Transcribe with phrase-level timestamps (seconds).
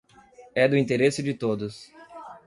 [0.55, 1.91] É do interesse de todos.